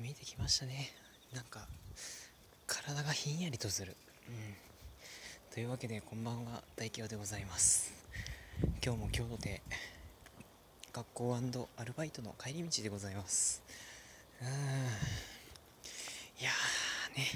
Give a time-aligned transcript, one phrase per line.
[0.00, 0.90] 秋めいてきましたね。
[1.34, 1.60] なんか
[2.66, 3.94] 体がひんやりとする。
[4.28, 4.34] うん。
[5.52, 7.92] というわけでこんばんは大京でございます。
[8.82, 9.60] 今日も京都で
[10.94, 13.62] 学校アルバイトの帰り道でございます。
[14.40, 14.48] うん。
[14.48, 14.50] い
[16.44, 17.26] やーね。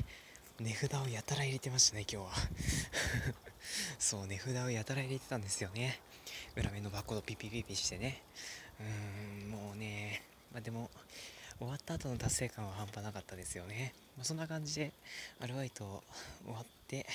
[0.59, 2.33] 値札をやたら入れてましたね今日は。
[4.01, 6.01] そう値札をやたら入れてたんですよね。
[6.57, 8.23] 裏面のバーコードピピピピしてね。
[8.81, 8.87] うー
[9.49, 10.23] んもうね。
[10.51, 10.91] まあでも
[11.65, 14.93] 終わった後の達成感は半端なかったですよね、まあ、そんな感じで
[15.41, 16.03] アルバイト
[16.45, 17.07] 終わって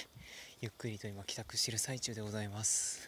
[0.60, 3.08] ゆっくりと今帰宅してる最中でございます。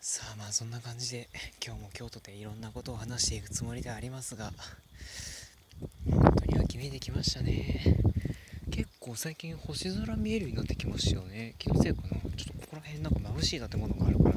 [0.00, 1.28] さあまあそんな感じで
[1.64, 4.50] 今日も京都でいろんなことを話していくつもりではありますが
[6.10, 7.96] 本当に秋めいてきましたね。
[8.70, 11.54] 結構最近星空見えるようになってきましたよね。
[11.58, 12.08] 気のせいかな。
[12.08, 14.34] ちょっとここら辺なんか眩しい建物があるから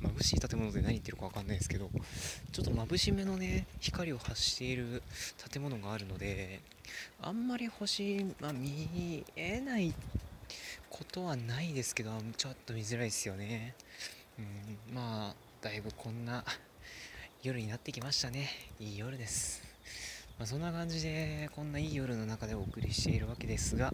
[0.00, 1.90] ま、 眩しい建物で何言ってるか分かんないですけど
[2.52, 5.02] ちょっと眩しめのね光を発している
[5.50, 6.60] 建物があるので
[7.20, 9.94] あんまり星、まあ、見えない
[10.90, 13.74] ことはないですけどちょっと見づらいですよね。
[14.38, 16.44] うんまあだいぶこんな
[17.42, 18.48] 夜になってきましたね。
[18.80, 19.62] いい夜です。
[20.38, 23.92] まあ、そんな感じでこんないい夜の中でお送りしているわけですが、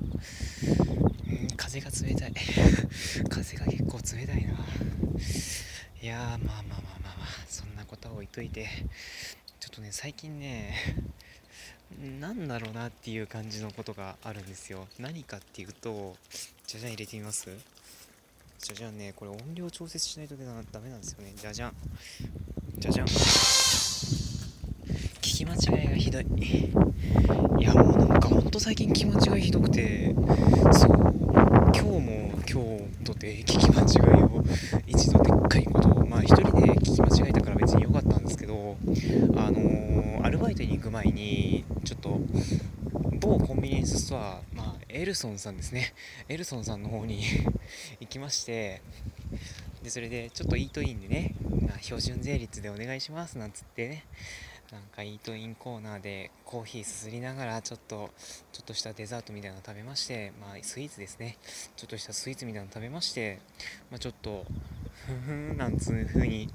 [1.57, 2.33] 風が冷たい。
[3.31, 4.53] 風が結構冷たいな。
[6.03, 6.63] いやーまあまあまあ
[7.03, 7.29] まあまあ。
[7.49, 8.69] そんなことは置いといて。
[9.61, 10.75] ちょっとね最近ね
[12.21, 14.87] なんだろうなっていう感じのことがあるんですよ。
[14.99, 16.17] 何かっていうと
[16.67, 17.49] じゃじゃん入れてみます？
[18.61, 21.33] じゃじゃんねこれ音量調節しないとダメなんですよね。
[21.37, 21.75] じゃじゃん
[22.79, 23.13] じゃじゃん聞
[25.21, 26.27] き間違いがひどい。
[27.61, 30.15] いやもうなんかほんと最近聞き間違いひどくて
[30.73, 31.14] そう
[33.25, 34.45] て聞き間違いを
[34.87, 38.77] 一度でっかいことをまあ一人で聞き間違えたから別に良かったんですけど
[39.37, 42.21] あの、アルバイトに行く前にちょっと
[43.21, 45.95] 某コンビニエンスストア、まあ、エルソンさんですね。
[46.29, 47.23] エルソンさんの方に
[48.01, 48.83] 行きまして
[49.83, 54.05] でそれでちょっとイートインでね、まあ、標準税率でお願いしますなんつってね
[54.75, 58.11] なんかイートインコーナーでコーヒーすすりながらちょっと
[58.51, 61.39] ちょっとしたデザートみたいなの食べましてまあスイーツですね
[61.77, 63.39] ちょっとしたスイーツみたいなの食べまして
[63.93, 64.45] まあ、ちょっと
[65.07, 66.49] ふふんなんつう風に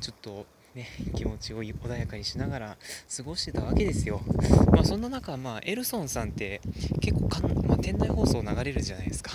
[0.00, 0.86] ちょっとね、
[1.16, 2.76] 気持ちを穏やかにしながら
[3.16, 4.20] 過ごしてたわけですよ。
[4.72, 6.60] まあそんな中、まあエルソンさんって
[7.00, 9.32] 結構かん、まあ、店内放送流れるじゃないですか。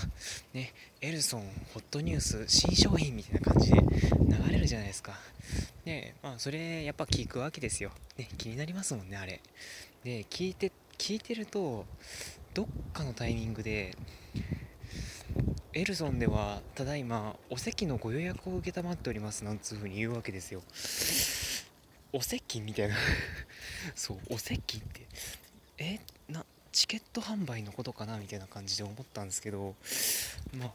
[0.54, 0.72] ね、
[1.02, 1.42] エルソン
[1.74, 5.12] ホットニュース新商品みたいな感じで流れるじゃないですか。
[5.86, 7.92] で、まあそれやっぱ聞くわけですよ。
[8.18, 9.42] ね、気になりますもんね、あれ。
[10.04, 11.86] で、聞いて、聞いてると、
[12.54, 13.96] どっかのタイミングで、
[15.74, 20.62] エルソンではただいまお席のご予約を承っておりますなんつう風に言うわけですよ
[22.14, 22.96] お席みたいな
[23.94, 25.06] そうお席って
[25.78, 28.18] えなチケット販売のことかな？
[28.18, 29.76] みたいな感じで思ったんですけど
[30.54, 30.74] まあ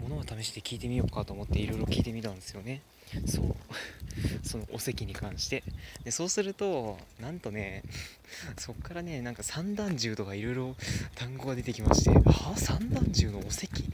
[0.00, 2.82] 物は試して聞いてみようかと思っていろいろ聞いてみたんですよね。
[3.26, 3.54] そう。
[4.46, 5.62] そのお席に関して。
[6.04, 7.82] でそうするとなんとね
[8.58, 10.76] そっからねなんか三段銃とかいろいろ
[11.14, 12.56] 単語が出てきましてはあ？
[12.56, 13.84] 三段銃のお席？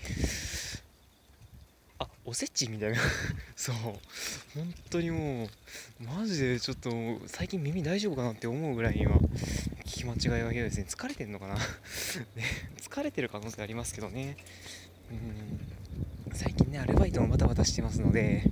[1.99, 2.99] あおせちみたいな。
[3.57, 3.75] そう。
[3.75, 5.49] 本当にもう
[6.03, 6.91] マジでちょっと
[7.27, 9.19] 最近耳大丈夫かなって思うぐらいには
[9.85, 10.87] 聞き間違いがひどいですね。
[10.89, 11.55] 疲れてんのかな？
[11.55, 11.63] ね
[12.81, 14.37] 疲れてる可能性ありますけどね。
[15.11, 15.76] うん。
[16.37, 18.43] 最近ねアルバイトもバタバタしてますので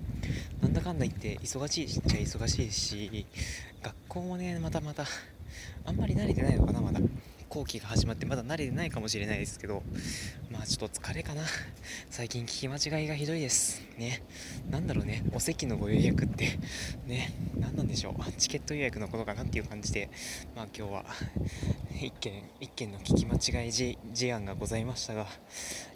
[0.62, 3.26] なんだかんだ言って忙しいっちゃ忙しいし
[3.82, 5.04] 学校もねまたまた
[5.84, 7.00] あんまり慣れてないのかなまだ。
[7.54, 9.84] 後期が始まってまだ慣れてないかもしれないですけど
[10.50, 11.42] まあちょっと疲れかな。
[12.10, 13.80] 最近聞き間違いがひどいです。
[13.96, 14.24] ね。
[14.70, 15.24] なんだろうね。
[15.32, 16.58] お席のご予約って。
[17.06, 17.32] ね。
[17.56, 18.32] 何なんでしょう。
[18.32, 20.10] チケット予約のことかなっていう感じで。
[20.56, 21.04] まあ今日は
[22.00, 25.26] 一件一件の聞き間違い事案がございましたが。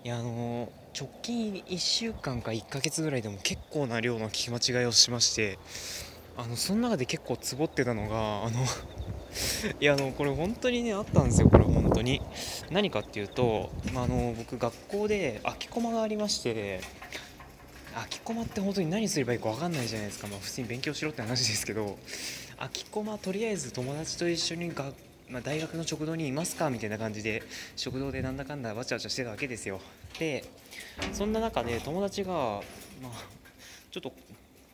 [0.04, 5.58] いやあのー、直近1週間か1ヶ月ぐらいでも結構な量の聞き間違いをしまして
[6.36, 8.64] あのその中で結構ツボってたのがあの
[9.80, 12.20] いやあのこれ本当にねあったんですよこれ本当に。
[12.70, 16.80] 何かっていうと、まあ、あの僕学校で空きコマがありまして
[17.94, 20.26] 空きコマって本当に何すればいいか分かんないじゃないですか。
[20.28, 21.98] まあ普通に勉強しろって話ですけど
[22.56, 24.92] 空きコマとりあえず友達と一緒にが
[25.30, 27.42] まあ、大学の食堂にいますかみたいな感じで
[27.76, 29.80] 食堂でなんだかんだわちゃわちゃしてたわけですよ。
[30.18, 30.44] で
[31.12, 33.12] そんな中で友達が、まあ、
[33.90, 34.12] ちょっと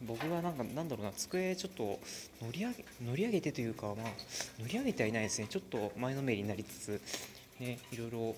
[0.06, 1.98] 僕がなんかなんだろうな机ちょっと
[2.42, 3.96] 乗り上げ乗り上げてというかまあ
[4.58, 5.46] 乗り上げてはいないですね。
[5.48, 7.00] ちょっと前のめりになりつつ
[7.60, 8.36] ねいろいろ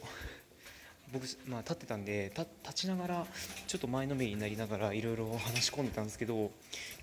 [1.12, 3.26] 僕まあ立ってたんで立ちながら
[3.66, 6.50] ちょっと前のめりになりながらいろいろ 話し込んでたんですけど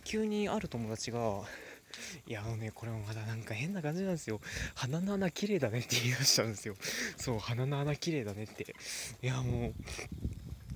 [0.04, 1.42] 急にある友達が
[2.27, 4.42] いやあのねこれもまだなんか変な感じなんですよ。
[4.75, 6.75] 鼻の穴綺麗だねって言い出したんですよ。
[7.18, 8.75] そう鼻の穴綺麗だねって。
[9.21, 9.74] いやもう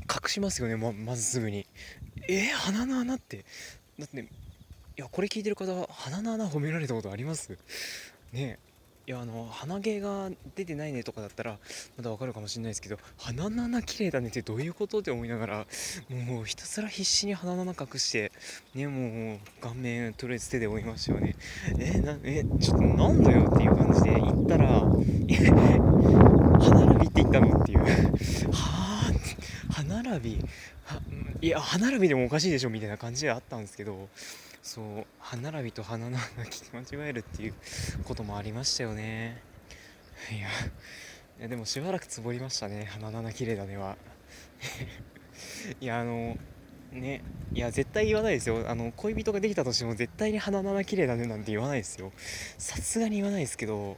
[0.09, 1.65] 隠しますよねままずすぐに。
[2.27, 3.45] えー、鼻の穴って。
[4.00, 4.27] だって、ね、
[4.98, 7.57] いやこれ聞いてる方鼻の穴褒められたことあります？
[8.31, 8.59] ね
[9.07, 11.57] いやあの鼻毛が出てないねとかだったら
[11.95, 15.65] まだわかるかもしれないですけど鼻の穴綺麗だねってどういうことって思いながら
[16.10, 18.33] もうひたすら必死に鼻の穴隠して
[18.75, 21.38] ねもう顔面とりあえず手で追いましたよね。
[21.80, 24.81] えなえちょっとなんだよっていう感じで言ったら
[26.60, 27.80] 歯並びって言ったのっていう。
[27.80, 27.86] は
[28.83, 28.87] あ。
[29.69, 30.45] 歯並び
[31.41, 34.07] いや歯並びでもおかしいでしょみたいな感じであったんですけど
[34.63, 37.53] そう歯並びと鼻の穴聞き間違えるっていう
[38.03, 39.41] こともありましたよね。
[40.31, 40.47] いや
[41.39, 43.97] いやでもしばらくつぼりましたね鼻の穴綺麗だねは。
[45.79, 46.37] いやあの
[46.91, 47.21] ね
[47.53, 48.69] いや絶対言わないですよ。
[48.69, 52.11] あの恋人ができたとしても絶対に鼻の穴綺麗だねなんて言わないですよ。
[52.57, 53.97] さすがに言わないですけど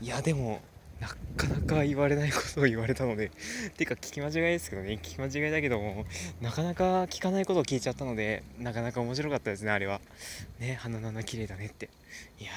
[0.00, 0.60] いやでも
[1.00, 3.30] なかなか言われないことを言われたので
[3.76, 4.94] てか聞き間違いですけどね。
[4.94, 6.06] 聞き間違いだけども
[6.40, 10.00] なかなか聞かないことを聞いちゃったのでなかなか面白かったですねあれは。
[10.58, 11.88] ね鼻の穴綺麗だねって。
[12.40, 12.50] いや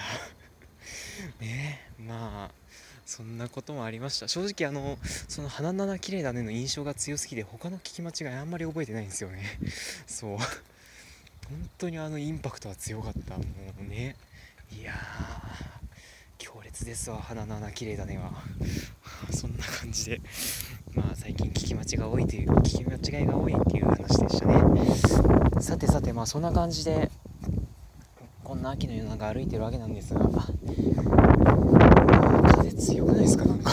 [1.39, 2.61] ねまあ
[3.05, 4.27] そんなこともありました。
[4.27, 4.97] 正直あの
[5.27, 9.43] その鼻の穴綺麗だねの印象が強すぎて他の聞き間違いあんまり覚えてないんですよね。
[10.07, 10.37] そう。
[10.37, 13.37] 本当にあのインパクトは強かった。
[13.37, 13.43] も
[13.81, 14.15] うね。
[14.71, 15.70] いやー。
[16.53, 18.33] 強烈ですわ鼻の穴綺麗だねは
[19.31, 20.21] そんな感じで。
[20.93, 25.61] まあ最近聞き間違いが多いという聞き間違いが多いっていう話でしたね。
[25.61, 27.09] さてさてまあそんな感じで
[28.43, 30.29] こんな秋の夜中歩いてるわけなんですが。
[32.57, 33.71] 風強くないですかなんか。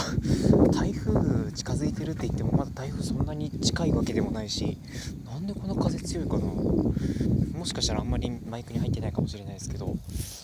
[0.71, 4.77] 台風近づいてるって言ってもまだ台風そんなに近いわけでもないし
[5.25, 6.45] なんでこんな風強いかな。
[6.45, 9.97] もしかしたらあんまりマイクに入ってないかもしれないですけど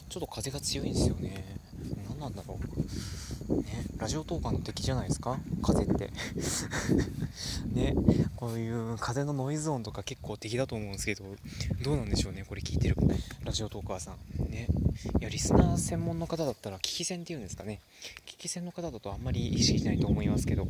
[0.09, 1.63] ちょっと風が強いんですよね。
[2.19, 2.59] なんだろ
[3.49, 3.55] う。
[3.61, 3.63] ね
[3.97, 5.39] ラジオトーカーの敵じゃないですか？
[5.61, 6.11] 風って。
[7.73, 7.93] ね
[8.35, 11.23] こういう風のノイズ音とか結構敵だと思うんですけど
[11.83, 12.95] どうなんでしょうねこれ聞いてる。
[13.43, 14.49] ラジオトーカーさん。
[14.51, 14.67] ね。
[15.19, 17.81] いやリスナー専門の方だったら聞き戦っていうんですかね。
[18.25, 20.67] 聞き戦の方だとあんまり意識しないと思いますけど。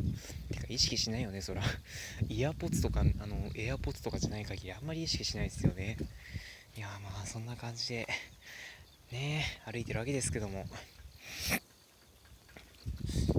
[0.52, 1.62] てか意識しないよねそら。
[2.28, 5.96] イヤーポッツとかあのエアポッツとかじゃない限りあんまり意識しないですよね。
[6.76, 8.08] いやまあそんな感じで。
[9.12, 10.66] ね歩いてるわけですけども。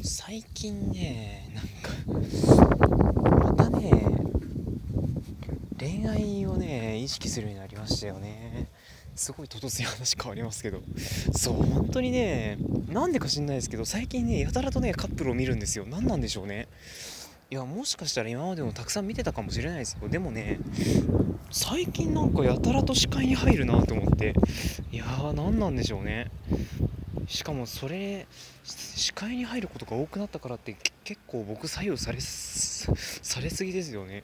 [0.10, 3.92] 最近ねなんかまたね
[5.78, 8.70] 恋愛をね意識するようになりましたよね。
[9.16, 10.80] すごい突然話変わりますけど。
[11.34, 12.58] そう本当にね
[12.88, 15.86] なんでか知んないですけど最近ねやたらとねカップルを見るんですよ。
[15.86, 16.70] 何なんでしょうね。
[17.52, 20.08] いやもしかしたら今までもたくさん見てたかもしれないですよ。
[20.08, 20.60] でもね
[21.52, 24.34] 最近なんかやたらと視界に入るなと思って。
[24.94, 26.32] いやー何なんでしょうね。
[27.28, 28.26] しかもそれ
[28.64, 34.24] 視界に入ることが多くなったからって結構僕左右されされすぎですよね。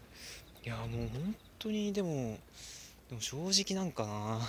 [0.65, 2.37] いやもう本当にでも
[3.09, 3.37] でも正
[3.73, 4.39] 直なんかな。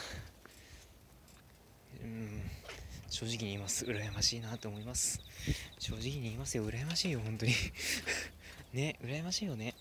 [2.03, 2.43] うん。
[3.11, 3.85] 正直に言います。
[3.85, 5.21] 羨ましいなと思います。
[5.79, 6.65] 正直に言いますよ。
[6.69, 7.53] 羨ましいよ本当に。
[8.73, 9.75] ね羨ましいよね。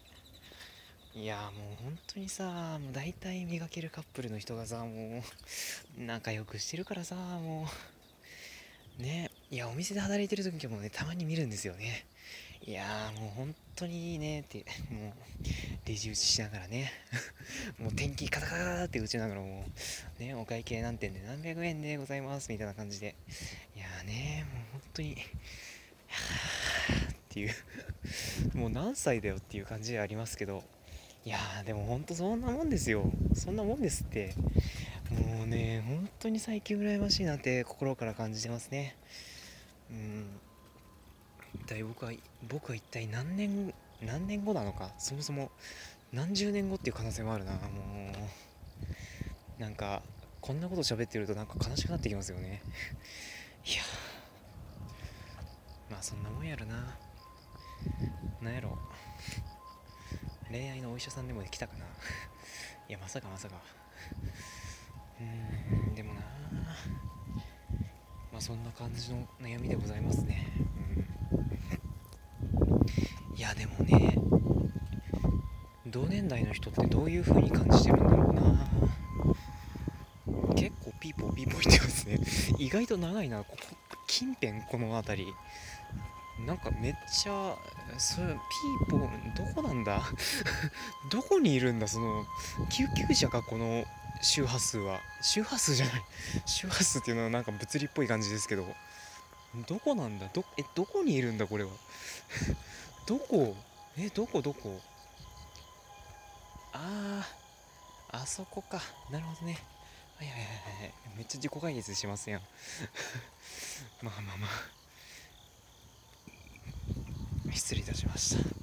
[1.16, 5.24] いやもう本当にさもう大体磨けるカップルの人がさも
[6.00, 8.03] う仲良くしてるからさもう。
[9.00, 9.32] ね。
[9.50, 12.06] いやお店で働いてる時もねたまに見るんですよね。
[12.66, 16.92] いやーもう本当にいいねってもうレジ打ちしながらね。
[17.78, 19.66] もう天気カタカタって打ちながらも
[20.20, 23.16] うねお会計何点で何百円でございますみたいな感じで。
[23.76, 25.16] いやーねもう本当に
[26.08, 27.54] はーっていう。
[28.58, 30.64] もう何歳だよっていう感じでありますけど。
[31.26, 33.12] いやーでも本当そんなもんですよ。
[33.34, 34.34] そんなもんですって。
[35.24, 38.96] もうね本当に最近羨ましいなって心から感じてますね。
[39.90, 40.40] うん。
[41.56, 42.12] 一体僕は
[42.50, 44.92] 僕は一体何年何年後なのか？
[44.98, 45.52] そもそも
[46.12, 47.54] 何十年後っていう可能性もあるな。
[47.54, 47.60] も
[49.60, 50.02] うなんか
[50.42, 52.62] こんなこと喋ってるとなんか悲しくなってきますよね。
[53.66, 53.82] いや
[55.90, 56.98] まあそんなもんやるな。
[58.42, 58.78] なんやろ。
[60.52, 61.86] 恋愛のお医者さんでもできたかな。
[62.90, 63.56] いやまさかまさか。
[65.20, 65.24] う
[65.92, 66.22] んでもな
[68.32, 70.48] まあそんな感じの悩みでございますね、
[72.52, 74.18] うん、いやでもね。
[75.86, 78.42] 同年代の人ってどういう風に感じてるんだろうな
[80.56, 82.20] 結構ピーポーピーポー言ってますね。
[82.58, 83.58] 意外と長いなここ
[84.08, 85.34] 近辺この辺り。
[86.48, 87.56] なんかめっちゃ
[88.00, 90.02] それピーポーどこなんだ？
[91.12, 92.26] どこにいるんだその
[92.72, 93.86] 救急車かこの
[94.24, 95.02] 周波数は。
[95.22, 96.04] 周波数じゃない。
[96.46, 98.66] 周波数っていうのはなんか物理っぽい感じですけど。
[99.68, 100.28] どこなんだ？
[100.34, 101.70] どえどこにいるんだこれは？
[103.06, 103.56] どこ？
[103.98, 104.42] えどこ？
[104.42, 104.82] どこ？
[106.74, 107.24] あ
[108.12, 108.82] ああそこか。
[109.12, 109.60] なるほどね。
[110.18, 110.46] はいはいはい
[110.84, 110.94] はい。
[111.18, 112.42] めっちゃ自己解決しますやん。
[114.02, 114.50] まあまあまあ。
[117.54, 118.63] 失礼いたしました。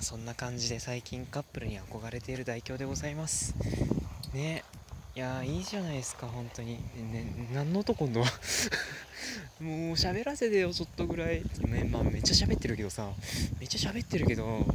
[0.00, 3.54] あそんな感じで最近カップルに憧れている代表でございます。
[4.32, 4.64] ね。
[5.14, 6.76] いやいいじゃないですか本当に。
[7.12, 8.26] ね何のと今度は。
[9.60, 13.10] もう喋らせてよちょっとぐらい、ねまあ、めっちゃ喋ってるけどさ。
[13.58, 14.66] めっちゃ喋ってるけど。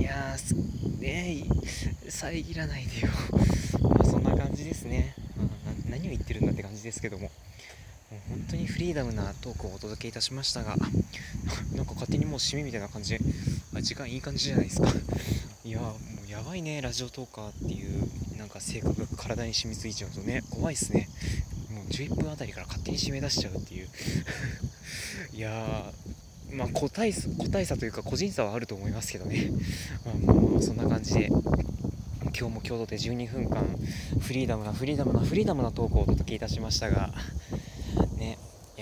[0.00, 1.44] いやーね
[2.08, 3.08] 遮らないでよ。
[3.82, 7.30] まあそんな感じですね、まあ、何を言ってるんだって感じですけども。
[8.12, 10.76] もう本当にフリーダムなトークをお届けいたしましたが
[11.72, 13.20] なんか勝手にもう締めみたいな感じで
[13.74, 14.92] あ時間いい感じじゃないですか。
[15.64, 21.08] いやもうやばいねラジオトーカーっていうなんか性格が体に染みついちゃうとね怖いっすね。
[21.70, 23.88] もう11分あたりから勝手に締め出しちゃうっていう。
[25.32, 29.50] いやーまあ個体個体差というか個人差はあると思いますけどね、
[30.04, 31.30] まあ、もうそんな感じで
[32.38, 33.64] 今日も今日とて12分間
[34.20, 37.12] フリーダムなフリーダムなフリーダムなトークをお届けいたしましたが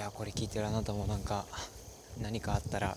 [0.00, 1.44] やこれ聞いてるあなたもなんか
[2.22, 2.96] 何かあったら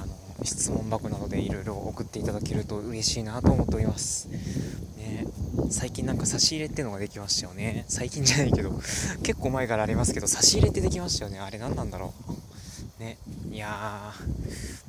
[0.00, 4.28] あの質問箱などでいろいろ送っていただけると嬉しいなと思っております。
[4.28, 5.26] ね、
[5.70, 7.84] 最近なんか差し入れっていうのができましたよね。
[7.88, 8.70] 最近じゃないけど、
[9.22, 11.40] 結構前からありますけど、差し入れってできましたよね。
[11.40, 13.02] あれ何なんだろう。
[13.02, 13.18] ね、
[13.50, 14.12] いや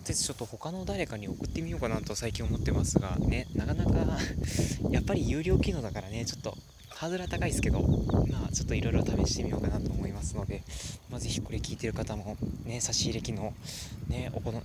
[0.03, 4.17] ー、でちょっと他の誰かに送ってみようかなと最近思ってますが、ね、なかなか
[4.89, 6.55] やっぱり有料機能だからね、ちょっと
[6.89, 10.63] ハードルは高いですけど、まあ、ちょっといろいろ試してみようかなと思いますので、
[11.09, 13.53] まあ、ぜひこれ聞いてる方も、ね、差し入れ機能、
[14.09, 14.61] ね、おこの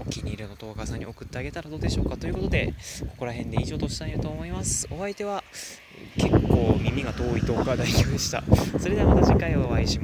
[0.00, 2.74] お気に入りの動画さんに送ってあげたらどうでしょうかということで、
[3.10, 4.86] ここら辺で以上としたいと思います。
[4.90, 5.42] お相手は
[6.16, 8.42] 結構耳が遠い動画代表でした。
[8.78, 10.00] それではまた次回お会いしましょう。